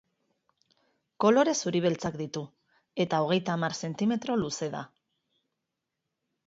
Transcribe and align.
Kolore 1.25 1.53
zuri-beltzak 1.65 2.17
ditu 2.23 2.43
eta 3.07 3.21
hogeita 3.27 3.57
hamar 3.59 3.77
zentimetro 3.83 4.43
luze 4.45 4.75
da. 4.79 4.85